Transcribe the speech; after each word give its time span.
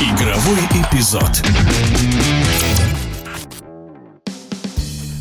Игровой 0.00 0.66
эпизод. 0.80 1.42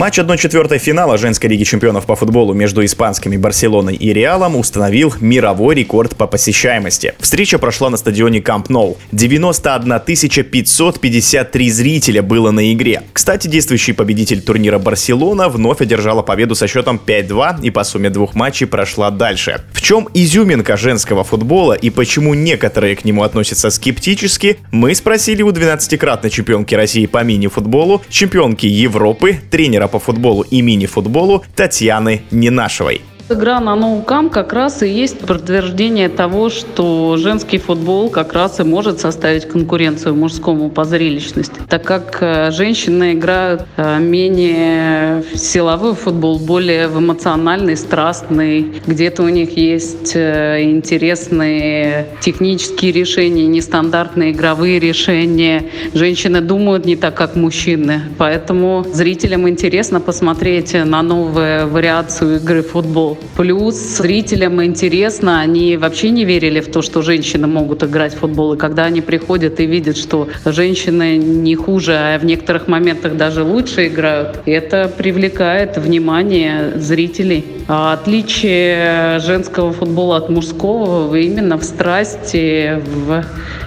Матч 0.00 0.18
1-4 0.18 0.78
финала 0.78 1.18
женской 1.18 1.50
лиги 1.50 1.64
чемпионов 1.64 2.06
по 2.06 2.16
футболу 2.16 2.54
между 2.54 2.82
испанскими 2.82 3.36
Барселоной 3.36 3.96
и 3.96 4.14
Реалом 4.14 4.56
установил 4.56 5.12
мировой 5.20 5.74
рекорд 5.74 6.16
по 6.16 6.26
посещаемости. 6.26 7.12
Встреча 7.18 7.58
прошла 7.58 7.90
на 7.90 7.98
стадионе 7.98 8.40
Камп 8.40 8.70
Ноу. 8.70 8.96
91 9.12 10.00
553 10.00 11.70
зрителя 11.70 12.22
было 12.22 12.50
на 12.50 12.72
игре. 12.72 13.02
Кстати, 13.12 13.46
действующий 13.46 13.92
победитель 13.92 14.40
турнира 14.40 14.78
Барселона 14.78 15.50
вновь 15.50 15.82
одержала 15.82 16.22
победу 16.22 16.54
со 16.54 16.66
счетом 16.66 16.98
5-2 17.04 17.62
и 17.62 17.68
по 17.68 17.84
сумме 17.84 18.08
двух 18.08 18.34
матчей 18.34 18.66
прошла 18.66 19.10
дальше. 19.10 19.60
В 19.74 19.82
чем 19.82 20.08
изюминка 20.14 20.78
женского 20.78 21.24
футбола 21.24 21.74
и 21.74 21.90
почему 21.90 22.32
некоторые 22.32 22.96
к 22.96 23.04
нему 23.04 23.22
относятся 23.22 23.68
скептически, 23.68 24.56
мы 24.70 24.94
спросили 24.94 25.42
у 25.42 25.50
12-кратной 25.50 26.30
чемпионки 26.30 26.74
России 26.74 27.04
по 27.04 27.22
мини-футболу, 27.22 28.00
чемпионки 28.08 28.64
Европы, 28.64 29.40
тренера 29.50 29.89
по 29.90 29.98
футболу 29.98 30.42
и 30.42 30.62
мини-футболу 30.62 31.44
Татьяны 31.54 32.22
Ненашевой. 32.30 33.02
Игра 33.32 33.60
на 33.60 33.76
ноукам 33.76 34.28
как 34.28 34.52
раз 34.52 34.82
и 34.82 34.88
есть 34.88 35.20
подтверждение 35.20 36.08
того, 36.08 36.50
что 36.50 37.16
женский 37.16 37.58
футбол 37.58 38.10
как 38.10 38.32
раз 38.32 38.58
и 38.58 38.64
может 38.64 38.98
составить 38.98 39.46
конкуренцию 39.46 40.16
мужскому 40.16 40.68
по 40.68 40.82
зрелищности, 40.84 41.60
так 41.68 41.84
как 41.84 42.18
э, 42.22 42.50
женщины 42.50 43.12
играют 43.12 43.62
э, 43.76 44.00
менее 44.00 45.22
в 45.32 45.38
силовой 45.38 45.94
футбол, 45.94 46.40
более 46.40 46.88
в 46.88 46.98
эмоциональный, 46.98 47.76
страстный, 47.76 48.66
где-то 48.84 49.22
у 49.22 49.28
них 49.28 49.56
есть 49.56 50.16
э, 50.16 50.64
интересные 50.64 52.08
технические 52.20 52.90
решения, 52.90 53.46
нестандартные 53.46 54.32
игровые 54.32 54.80
решения. 54.80 55.66
Женщины 55.94 56.40
думают 56.40 56.84
не 56.84 56.96
так, 56.96 57.14
как 57.14 57.36
мужчины, 57.36 58.02
поэтому 58.18 58.84
зрителям 58.92 59.48
интересно 59.48 60.00
посмотреть 60.00 60.74
на 60.74 61.00
новую 61.02 61.68
вариацию 61.68 62.38
игры 62.38 62.64
футбол. 62.64 63.19
Плюс 63.36 63.74
зрителям 63.74 64.62
интересно, 64.62 65.40
они 65.40 65.76
вообще 65.76 66.10
не 66.10 66.24
верили 66.24 66.60
в 66.60 66.70
то, 66.70 66.82
что 66.82 67.02
женщины 67.02 67.46
могут 67.46 67.82
играть 67.82 68.14
в 68.14 68.18
футбол. 68.18 68.54
И 68.54 68.58
когда 68.58 68.84
они 68.84 69.00
приходят 69.00 69.60
и 69.60 69.66
видят, 69.66 69.96
что 69.96 70.28
женщины 70.44 71.16
не 71.16 71.54
хуже, 71.54 71.94
а 71.94 72.18
в 72.18 72.24
некоторых 72.24 72.68
моментах 72.68 73.16
даже 73.16 73.42
лучше 73.42 73.86
играют, 73.86 74.40
это 74.46 74.90
привлекает 74.94 75.78
внимание 75.78 76.72
зрителей. 76.76 77.44
А 77.68 77.92
отличие 77.92 79.18
женского 79.20 79.72
футбола 79.72 80.16
от 80.18 80.28
мужского 80.28 81.14
именно 81.14 81.56
в 81.56 81.64
страсти, 81.64 82.82
в 82.84 83.24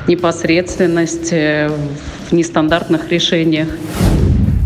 непосредственности, 0.07 1.69
в 2.29 2.33
нестандартных 2.33 3.09
решениях. 3.09 3.69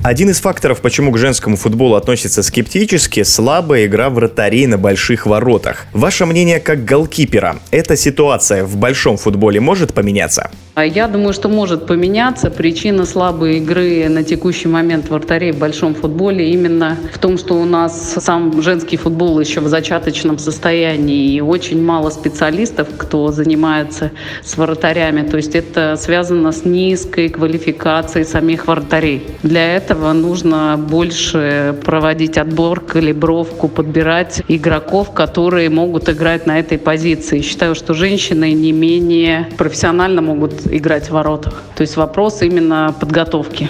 Один 0.08 0.30
из 0.30 0.39
факторов, 0.39 0.80
почему 0.80 1.11
к 1.11 1.17
женскому 1.17 1.58
футболу 1.58 1.95
относятся 1.95 2.41
скептически, 2.41 3.23
слабая 3.23 3.88
игра 3.88 4.09
вратарей 4.09 4.66
на 4.66 4.77
больших 4.77 5.25
воротах. 5.25 5.86
Ваше 5.91 6.25
мнение 6.25 6.61
как 6.61 6.86
голкипера, 6.86 7.58
эта 7.72 7.97
ситуация 7.97 8.63
в 8.63 8.78
большом 8.78 9.17
футболе 9.17 9.59
может 9.59 9.94
поменяться? 9.94 10.50
А 10.78 10.86
я 10.86 11.08
думаю, 11.08 11.33
что 11.33 11.50
может 11.50 11.88
поменяться. 11.88 12.52
Причина 12.52 13.08
слабой 13.08 13.58
игры 13.58 14.08
на 14.09 14.23
текущий 14.23 14.67
момент 14.67 15.09
вратарей 15.09 15.52
в 15.52 15.58
большом 15.58 15.95
футболе 15.95 16.52
именно 16.52 17.00
в 17.11 17.17
том, 17.17 17.39
что 17.39 17.56
у 17.56 17.66
нас 17.66 18.14
сам 18.19 18.61
женский 18.61 18.95
футбол 18.95 19.39
еще 19.39 19.59
в 19.59 19.69
зачаточном 19.69 20.38
состоянии 20.38 21.34
и 21.34 21.42
очень 21.42 21.84
мало 21.84 22.11
специалистов, 22.11 22.89
кто 22.95 23.31
занимается 23.31 24.11
с 24.44 24.56
вратарями. 24.56 25.28
То 25.28 25.38
есть 25.38 25.56
это 25.56 25.95
связано 25.97 26.52
с 26.52 26.64
низкой 26.64 27.30
квалификацией 27.30 28.23
самих 28.23 28.67
вратарей. 28.67 29.23
Для 29.41 29.78
этого 29.78 29.88
этого 29.97 30.14
нужно 30.14 30.78
больше 30.78 31.75
проводить 31.84 32.38
отбор, 32.38 32.81
калибровку, 32.81 33.68
подбирать 33.68 34.44
игроков, 34.47 35.12
которые 35.12 35.72
могут 35.72 36.07
играть 36.07 36.46
на 36.46 36.59
этой 36.59 36.78
позиции. 36.78 37.41
Считаю, 37.41 37.74
что 37.74 37.96
женщины 37.96 38.53
не 38.53 38.72
менее 38.72 39.50
профессионально 39.57 40.22
могут 40.22 40.66
играть 40.69 41.09
в 41.09 41.11
воротах. 41.11 41.63
То 41.75 41.81
есть 41.81 41.97
вопрос 41.97 42.41
именно 42.41 42.94
подготовки. 43.00 43.69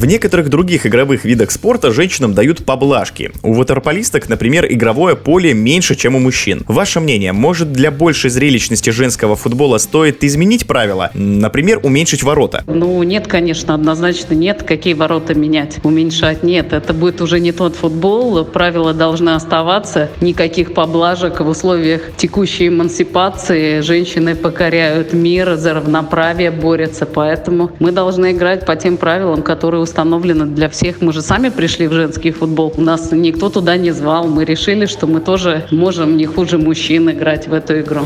В 0.00 0.06
некоторых 0.06 0.48
других 0.48 0.86
игровых 0.86 1.26
видах 1.26 1.50
спорта 1.50 1.92
женщинам 1.92 2.32
дают 2.32 2.64
поблажки. 2.64 3.32
У 3.42 3.52
ватерполисток, 3.52 4.30
например, 4.30 4.64
игровое 4.66 5.14
поле 5.14 5.52
меньше, 5.52 5.94
чем 5.94 6.14
у 6.16 6.18
мужчин. 6.18 6.64
Ваше 6.66 7.00
мнение, 7.00 7.34
может 7.34 7.70
для 7.72 7.90
большей 7.90 8.30
зрелищности 8.30 8.88
женского 8.88 9.36
футбола 9.36 9.76
стоит 9.76 10.24
изменить 10.24 10.66
правила? 10.66 11.10
Например, 11.12 11.80
уменьшить 11.82 12.22
ворота? 12.22 12.64
Ну, 12.66 13.02
нет, 13.02 13.26
конечно, 13.26 13.74
однозначно 13.74 14.32
нет. 14.32 14.62
Какие 14.62 14.94
ворота 14.94 15.34
менять? 15.34 15.76
Уменьшать? 15.84 16.42
Нет, 16.42 16.72
это 16.72 16.94
будет 16.94 17.20
уже 17.20 17.38
не 17.38 17.52
тот 17.52 17.76
футбол. 17.76 18.42
Правила 18.46 18.94
должны 18.94 19.34
оставаться. 19.34 20.08
Никаких 20.22 20.72
поблажек 20.72 21.40
в 21.40 21.46
условиях 21.46 22.16
текущей 22.16 22.68
эмансипации. 22.68 23.80
Женщины 23.80 24.34
покоряют 24.34 25.12
мир, 25.12 25.56
за 25.56 25.74
равноправие 25.74 26.50
борются. 26.50 27.04
Поэтому 27.04 27.72
мы 27.78 27.92
должны 27.92 28.32
играть 28.32 28.64
по 28.64 28.76
тем 28.76 28.96
правилам, 28.96 29.42
которые 29.42 29.82
установлено 29.90 30.46
для 30.46 30.68
всех. 30.68 31.00
Мы 31.00 31.12
же 31.12 31.20
сами 31.20 31.48
пришли 31.48 31.88
в 31.88 31.92
женский 31.92 32.30
футбол. 32.30 32.72
Нас 32.76 33.10
никто 33.10 33.48
туда 33.48 33.76
не 33.76 33.90
звал. 33.90 34.28
Мы 34.28 34.44
решили, 34.44 34.86
что 34.86 35.08
мы 35.08 35.20
тоже 35.20 35.66
можем 35.72 36.16
не 36.16 36.26
хуже 36.26 36.58
мужчин 36.58 37.10
играть 37.10 37.48
в 37.48 37.52
эту 37.52 37.80
игру. 37.80 38.02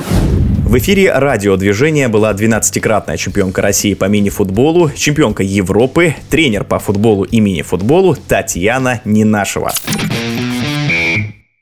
В 0.64 0.78
эфире 0.78 1.12
радиодвижения 1.12 2.08
была 2.08 2.32
12-кратная 2.32 3.18
чемпионка 3.18 3.60
России 3.60 3.92
по 3.92 4.06
мини-футболу, 4.06 4.90
чемпионка 4.96 5.42
Европы, 5.42 6.14
тренер 6.30 6.64
по 6.64 6.78
футболу 6.78 7.24
и 7.24 7.38
мини-футболу 7.40 8.16
Татьяна 8.16 9.02
Нинашева. 9.04 9.72